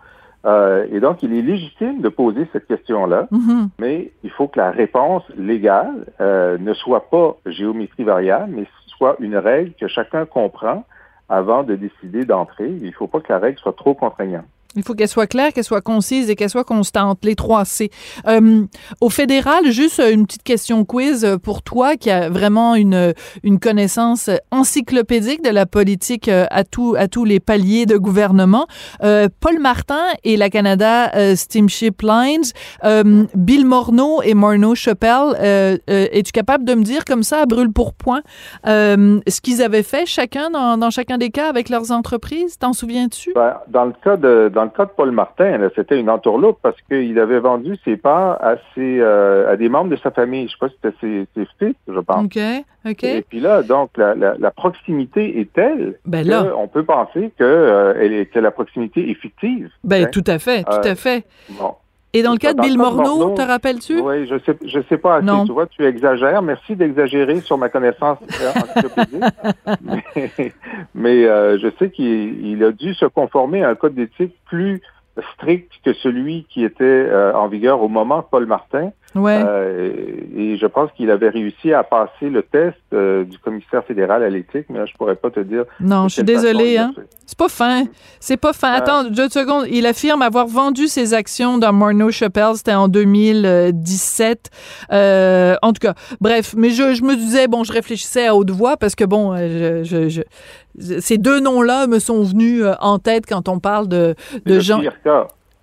Euh, 0.45 0.87
et 0.91 1.01
donc, 1.01 1.23
il 1.23 1.33
est 1.35 1.43
légitime 1.43 2.01
de 2.01 2.09
poser 2.09 2.49
cette 2.53 2.67
question-là, 2.67 3.29
mm-hmm. 3.31 3.69
mais 3.79 4.13
il 4.25 4.31
faut 4.31 4.49
que 4.49 4.59
la 4.59 4.71
réponse 4.71 5.23
légale 5.37 6.07
euh, 6.21 6.59
ne 6.59 6.75
soit 6.75 7.09
pas 7.11 7.37
géométrie 7.47 8.05
variable, 8.05 8.53
mais 8.57 8.67
soit 8.87 9.17
une 9.21 9.37
règle 9.37 9.73
que 9.75 9.87
chacun 9.87 10.27
comprend 10.27 10.85
avant 11.29 11.63
de 11.63 11.77
décider 11.77 12.25
d'entrer. 12.25 12.69
Il 12.69 12.87
ne 12.87 12.93
faut 12.93 13.07
pas 13.07 13.21
que 13.21 13.33
la 13.33 13.39
règle 13.39 13.59
soit 13.59 13.77
trop 13.77 13.95
contraignante. 13.95 14.45
Il 14.77 14.83
faut 14.83 14.95
qu'elle 14.95 15.09
soit 15.09 15.27
claire, 15.27 15.53
qu'elle 15.53 15.65
soit 15.65 15.81
concise 15.81 16.31
et 16.31 16.35
qu'elle 16.35 16.51
soit 16.51 16.65
constante, 16.65 17.19
les 17.25 17.35
trois 17.35 17.65
C. 17.65 17.91
Euh, 18.27 18.65
au 19.01 19.11
fédéral, 19.11 19.71
juste 19.71 20.01
une 20.01 20.27
petite 20.27 20.43
question 20.43 20.85
quiz 20.85 21.27
pour 21.43 21.63
toi 21.63 21.97
qui 21.97 22.11
a 22.11 22.29
vraiment 22.31 22.75
une, 22.75 23.13
une 23.43 23.59
connaissance 23.59 24.31
encyclopédique 24.51 25.43
de 25.43 25.51
la 25.51 25.67
politique 25.67 26.29
euh, 26.29 26.47
à, 26.51 26.65
tout, 26.65 26.95
à 26.99 27.09
tous 27.09 27.25
les 27.25 27.41
paliers 27.41 27.87
de 27.87 27.97
gouvernement. 27.97 28.67
Euh, 29.03 29.29
Paul 29.41 29.59
Martin 29.59 30.05
et 30.25 30.37
la 30.37 30.51
Canada 30.51 31.11
euh, 31.15 31.37
Steamship 31.37 32.03
Lines, 32.03 32.45
euh, 32.85 33.25
Bill 33.35 33.67
Morneau 33.67 34.23
et 34.23 34.35
Morneau 34.35 34.75
Chappelle, 34.75 35.81
es-tu 35.87 36.33
capable 36.33 36.65
de 36.65 36.75
me 36.75 36.83
dire 36.83 37.05
comme 37.05 37.23
ça, 37.23 37.43
à 37.43 37.47
brûle 37.47 37.73
pour 37.73 37.93
point, 37.95 38.23
ce 38.65 39.41
qu'ils 39.41 39.63
avaient 39.63 39.83
fait 39.83 40.07
chacun 40.07 40.51
dans, 40.51 40.77
dans, 40.79 40.91
chacun 40.91 41.19
des 41.19 41.31
cas 41.31 41.49
avec 41.49 41.69
leurs 41.69 41.91
entreprises? 41.91 42.59
T'en 42.59 42.73
souviens-tu? 42.73 43.33
Ben, 43.35 43.55
dans 43.69 43.85
le 43.85 43.93
cas 44.05 44.17
de 44.17 44.51
le 44.65 44.71
cas 44.71 44.85
de 44.85 44.91
Paul 44.91 45.11
Martin, 45.11 45.69
c'était 45.75 45.99
une 45.99 46.11
entourloupe 46.11 46.59
parce 46.63 46.81
qu'il 46.83 47.19
avait 47.19 47.41
vendu 47.41 47.77
ses 47.85 47.97
parts 47.97 48.39
à, 48.43 48.57
euh, 48.79 49.53
à 49.53 49.57
des 49.57 49.69
membres 49.69 49.91
de 49.91 49.97
sa 49.97 50.11
famille. 50.11 50.49
Je 50.49 50.65
ne 50.65 50.69
sais 50.71 50.77
pas 50.81 50.91
si 50.91 50.99
c'était 51.03 51.27
ses, 51.35 51.49
fils, 51.59 51.77
je 51.89 52.01
pense. 52.01 52.25
OK, 52.25 52.39
OK. 52.87 53.05
Et 53.05 53.23
puis 53.23 53.41
là, 53.41 53.63
donc, 53.63 53.91
la, 53.97 54.51
proximité 54.51 55.41
est 55.41 55.53
telle 55.53 55.99
ben 56.05 56.29
qu'on 56.29 56.69
peut 56.69 56.85
penser 56.85 57.33
que, 57.39 57.45
euh, 57.45 58.25
que 58.25 58.39
la 58.39 58.51
proximité 58.51 59.11
est 59.11 59.15
fictive. 59.15 59.71
Ben, 59.85 60.09
tout 60.11 60.25
à 60.27 60.39
fait, 60.39 60.65
tout 60.65 60.89
à 60.89 60.95
fait. 60.95 61.25
Bon. 61.51 61.75
Et 62.15 62.23
dans 62.23 62.33
le 62.33 62.39
cas 62.39 62.53
de 62.53 62.61
Bill 62.61 62.77
Morneau, 62.77 63.35
te 63.35 63.41
rappelles-tu? 63.41 64.01
Oui, 64.01 64.27
je 64.27 64.39
sais, 64.45 64.57
je 64.67 64.81
sais 64.89 64.99
pas 64.99 65.17
assez. 65.17 65.27
Non. 65.27 65.47
Tu 65.47 65.53
vois, 65.53 65.67
tu 65.67 65.85
exagères. 65.87 66.43
Merci 66.43 66.77
d'exagérer 66.77 67.41
sur 67.41 67.57
ma 67.57 67.71
connaissance 67.71 68.19
encyclopédique. 68.21 69.25
mais, 69.83 70.53
mais 70.95 71.25
euh, 71.25 71.59
je 71.59 71.69
sais 71.79 71.91
qu'il 71.91 72.63
a 72.63 72.73
dû 72.73 72.93
se 72.95 73.07
conformer 73.07 73.65
à 73.65 73.71
un 73.71 73.75
code 73.75 73.95
d'éthique 73.95 74.35
plus 74.47 74.83
strict 75.35 75.71
que 75.85 75.93
celui 75.95 76.47
qui 76.49 76.65
était 76.65 76.85
euh, 76.85 77.35
en 77.35 77.49
vigueur 77.49 77.83
au 77.83 77.89
moment 77.89 78.19
de 78.19 78.25
Paul 78.31 78.47
Martin. 78.47 78.93
Ouais. 79.15 79.43
Euh, 79.45 79.93
et 80.35 80.57
je 80.57 80.67
pense 80.67 80.91
qu'il 80.93 81.11
avait 81.11 81.29
réussi 81.29 81.73
à 81.73 81.83
passer 81.83 82.31
le 82.31 82.43
test 82.43 82.79
euh, 82.95 83.25
du 83.25 83.39
commissaire 83.39 83.85
fédéral 83.85 84.23
à 84.23 84.31
l'éthique, 84.31 84.67
mais 84.71 84.79
là, 84.79 84.87
je 84.87 84.95
pourrais 84.95 85.17
pas 85.17 85.31
te 85.31 85.41
dire. 85.41 85.65
Non, 85.81 86.09
je 86.09 86.15
suis 86.15 86.25
désolée. 86.25 86.79
Hein? 86.79 86.95
C'est 87.33 87.39
pas 87.39 87.49
fin. 87.49 87.85
C'est 88.21 88.37
pas 88.37 88.53
fin. 88.53 88.75
Attends, 88.75 89.05
deux 89.05 89.31
secondes. 89.31 89.65
Il 89.71 89.87
affirme 89.87 90.21
avoir 90.21 90.47
vendu 90.47 90.87
ses 90.87 91.15
actions 91.15 91.57
dans 91.57 91.73
Morneau 91.73 92.11
Chappelle. 92.11 92.57
C'était 92.57 92.75
en 92.75 92.89
2017. 92.89 94.51
Euh, 94.93 95.57
en 95.63 95.73
tout 95.73 95.81
cas, 95.81 95.95
bref. 96.21 96.53
Mais 96.55 96.69
je, 96.69 96.93
je, 96.93 97.03
me 97.03 97.17
disais, 97.17 97.49
bon, 97.49 97.65
je 97.65 97.73
réfléchissais 97.73 98.27
à 98.27 98.35
haute 98.35 98.51
voix 98.51 98.77
parce 98.77 98.95
que, 98.95 99.05
bon, 99.05 99.35
je, 99.35 100.11
je, 100.11 100.21
ces 101.01 101.17
deux 101.17 101.41
noms-là 101.41 101.87
me 101.87 102.01
sont 102.01 102.23
venus 102.23 102.65
en 102.81 102.99
tête 102.99 103.25
quand 103.27 103.49
on 103.49 103.61
parle 103.61 103.89
de, 103.89 104.15
de 104.45 104.61
gens. 104.61 104.83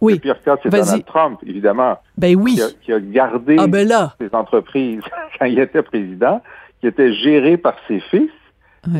Oui. 0.01 0.13
Le 0.13 0.19
pire 0.19 0.41
cas, 0.43 0.55
c'est 0.63 0.69
Donald 0.69 1.05
Trump, 1.05 1.39
évidemment. 1.45 1.99
Ben 2.17 2.35
oui. 2.35 2.59
Qui 2.81 2.93
a, 2.93 2.99
gardé 2.99 3.57
ah 3.59 3.67
ben 3.67 3.87
ses 4.19 4.33
entreprises 4.33 5.03
quand 5.39 5.45
il 5.45 5.59
était 5.59 5.83
président, 5.83 6.41
qui 6.81 6.87
étaient 6.87 7.13
gérées 7.13 7.57
par 7.57 7.75
ses 7.87 7.99
fils. 7.99 8.31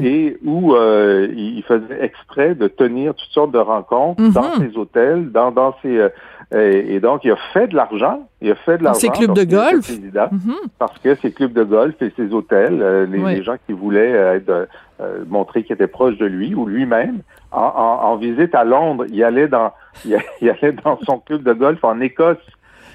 Et 0.03 0.37
où 0.45 0.75
euh, 0.75 1.27
il 1.35 1.63
faisait 1.63 2.03
exprès 2.03 2.53
de 2.55 2.67
tenir 2.67 3.13
toutes 3.15 3.29
sortes 3.31 3.51
de 3.51 3.57
rencontres 3.59 4.21
dans 4.33 4.57
Mhm. 4.57 4.69
ses 4.71 4.77
hôtels, 4.77 5.31
dans, 5.31 5.51
dans 5.51 5.73
ses... 5.81 5.97
euh, 5.97 6.09
et, 6.51 6.95
et 6.95 6.99
donc, 6.99 7.23
il 7.23 7.31
a 7.31 7.37
fait 7.53 7.67
de 7.67 7.75
l'argent. 7.75 8.27
Il 8.41 8.51
a 8.51 8.55
fait 8.55 8.77
de 8.79 8.83
l'argent. 8.83 8.99
Ses 8.99 9.09
clubs 9.09 9.33
de 9.33 9.43
golf. 9.43 9.81
président, 9.85 10.27
Mhm. 10.31 10.55
parce 10.79 10.97
que 10.99 11.15
ses 11.15 11.31
clubs 11.31 11.53
de 11.53 11.63
golf 11.63 11.95
et 12.01 12.11
ses 12.17 12.33
hôtels, 12.33 12.81
euh, 12.81 13.05
les, 13.05 13.19
Oui. 13.19 13.35
les 13.35 13.43
gens 13.43 13.55
qui 13.67 13.73
voulaient 13.73 14.13
euh, 14.13 14.35
être, 14.35 14.67
euh, 15.01 15.23
montrer 15.29 15.63
qu'ils 15.63 15.75
étaient 15.75 15.87
proches 15.87 16.17
de 16.17 16.25
lui 16.25 16.55
ou 16.55 16.65
lui-même, 16.65 17.19
en, 17.51 17.61
en- 17.61 18.09
en 18.11 18.15
visite 18.17 18.53
à 18.55 18.63
Londres, 18.63 19.05
il 19.11 19.23
allait 19.23 19.47
dans 19.47 19.71
il 20.05 20.15
allait 20.49 20.73
dans 20.83 20.97
son 21.05 21.19
club 21.19 21.43
de 21.43 21.53
golf 21.53 21.83
en 21.83 21.99
Écosse. 22.01 22.37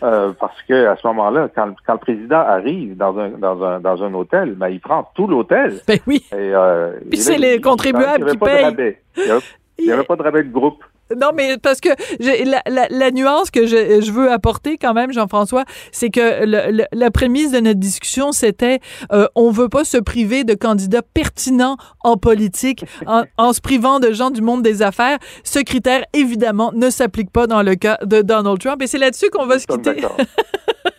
Euh, 0.03 0.33
parce 0.39 0.61
que 0.69 0.87
à 0.87 0.97
ce 0.97 1.07
moment-là, 1.07 1.49
quand, 1.55 1.75
quand 1.87 1.95
le 1.95 1.99
président 1.99 2.41
arrive 2.41 2.97
dans 2.97 3.19
un 3.19 3.31
dans 3.31 3.63
un 3.63 3.81
dans 3.81 4.03
un 4.03 4.13
hôtel, 4.15 4.55
ben, 4.55 4.69
il 4.69 4.81
prend 4.81 5.11
tout 5.15 5.27
l'hôtel. 5.27 5.81
Ben 5.87 5.99
oui. 6.07 6.25
Et, 6.33 6.35
euh, 6.55 6.93
Puis 7.11 7.19
c'est 7.21 7.39
les 7.39 7.61
contribuables 7.61 8.31
qui 8.33 8.39
payent. 8.39 8.65
rabais. 8.65 9.01
Il 9.17 9.25
n'y 9.25 9.31
avait, 9.31 9.41
il 9.79 9.87
y 9.87 9.93
avait 9.93 10.05
pas 10.05 10.17
de 10.17 10.23
rabais 10.23 10.43
de 10.45 10.51
groupe. 10.53 10.83
Non, 11.21 11.33
mais 11.35 11.59
parce 11.59 11.81
que 11.81 11.91
la, 12.21 12.63
la, 12.67 12.87
la 12.89 13.11
nuance 13.11 13.51
que 13.51 13.67
je, 13.67 14.01
je 14.01 14.11
veux 14.11 14.33
apporter 14.33 14.79
quand 14.79 14.95
même, 14.95 15.13
Jean-François, 15.13 15.65
c'est 15.93 16.09
que 16.09 16.45
le, 16.47 16.73
le- 16.73 16.85
la 16.93 17.11
prémisse 17.11 17.51
de 17.53 17.61
notre 17.61 17.79
discussion, 17.79 18.33
c'était 18.33 18.81
euh, 19.13 19.27
on 19.35 19.51
veut 19.51 19.69
pas 19.69 19.85
se 19.85 19.99
priver 19.99 20.45
de 20.45 20.55
candidats 20.55 21.03
pertinents 21.03 21.77
en 22.03 22.17
politique 22.17 22.87
en, 23.07 23.25
en 23.37 23.53
se 23.53 23.61
privant 23.61 24.01
de 24.01 24.13
gens 24.13 24.31
du 24.31 24.41
monde 24.41 24.63
des 24.63 24.81
affaires. 24.81 25.19
Ce 25.45 25.59
critère, 25.59 26.05
évidemment, 26.15 26.73
ne 26.75 26.89
s'applique 26.89 27.31
pas 27.31 27.47
dans 27.47 27.63
le 27.63 27.75
cas 27.75 27.99
de 28.03 28.23
Donald 28.23 28.59
Trump. 28.59 28.81
Et 28.81 28.87
c'est 28.87 28.99
là-dessus 28.99 29.29
qu'on 29.31 29.45
va 29.47 29.59
se 29.59 29.67
Nous 29.69 29.77
quitter. 29.77 30.01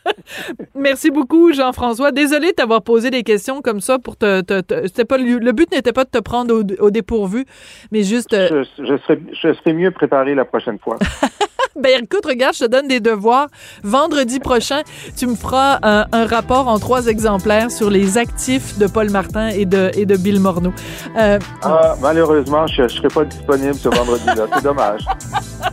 Merci 0.75 1.11
beaucoup, 1.11 1.53
Jean-François. 1.53 2.11
Désolé 2.11 2.49
de 2.49 2.53
t'avoir 2.55 2.81
posé 2.81 3.09
des 3.09 3.23
questions 3.23 3.61
comme 3.61 3.81
ça 3.81 3.99
pour 3.99 4.17
te. 4.17 4.41
te- 4.41 4.61
te- 4.61 5.03
pas 5.03 5.17
le, 5.17 5.51
but 5.51 5.71
n'était 5.71 5.93
pas 5.93 6.03
de 6.03 6.09
te 6.09 6.19
prendre 6.19 6.53
au, 6.55 6.63
au 6.85 6.91
dépourvu, 6.91 7.45
mais 7.91 8.03
juste. 8.03 8.33
euh, 8.33 8.63
Je, 8.77 8.83
je, 8.85 8.97
serai, 9.03 9.19
je 9.31 9.53
serai 9.53 9.73
mieux 9.73 9.91
préparé 9.91 10.35
la 10.35 10.45
prochaine 10.45 10.79
fois. 10.79 10.97
Ben 11.81 12.03
écoute, 12.03 12.25
regarde, 12.25 12.55
je 12.55 12.65
te 12.65 12.69
donne 12.69 12.87
des 12.87 12.99
devoirs. 13.01 13.47
Vendredi 13.83 14.39
prochain, 14.39 14.81
tu 15.17 15.27
me 15.27 15.35
feras 15.35 15.79
un, 15.83 16.05
un 16.13 16.25
rapport 16.25 16.67
en 16.69 16.79
trois 16.79 17.07
exemplaires 17.07 17.69
sur 17.69 17.89
les 17.89 18.17
actifs 18.17 18.77
de 18.77 18.87
Paul 18.87 19.09
Martin 19.09 19.49
et 19.49 19.65
de, 19.65 19.91
et 19.93 20.05
de 20.05 20.15
Bill 20.15 20.39
Morneau. 20.39 20.71
Euh, 21.17 21.37
Ah, 21.61 21.95
malheureusement, 22.01 22.65
je 22.67 22.83
ne 22.83 22.87
serai 22.87 23.09
pas 23.09 23.25
disponible 23.25 23.75
ce 23.75 23.89
vendredi-là. 23.89 24.47
C'est 24.55 24.63
dommage. 24.63 25.05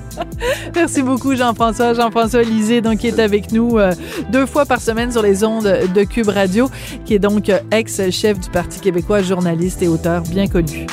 merci 0.75 1.03
beaucoup, 1.03 1.35
Jean-François. 1.37 1.95
Jean-François 1.95 2.43
Lisée, 2.43 2.81
donc, 2.81 2.99
qui 2.99 3.07
est 3.07 3.21
avec 3.21 3.53
nous 3.53 3.79
euh, 3.79 3.93
deux 4.31 4.47
fois 4.47 4.67
par 4.67 4.81
semaine 4.81 5.13
sur 5.13 5.23
les 5.23 5.45
ondes 5.45 5.73
de 5.95 6.03
Cube 6.03 6.29
Radio, 6.29 6.69
qui 7.05 7.15
est 7.15 7.21
donc 7.21 7.49
euh, 7.49 7.59
ex-chef 7.71 8.41
du 8.41 8.51
Parti 8.51 8.81
québécois, 8.81 9.23
journaliste 9.23 9.83
et 9.83 9.89
auteur 9.89 10.23
bien 10.23 10.49
connu. 10.49 10.87